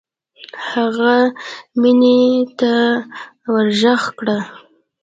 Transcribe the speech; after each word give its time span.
هغه 0.69 1.15
مينې 1.81 2.19
ته 2.59 2.73
ورږغ 3.53 4.01
کړه. 4.19 4.37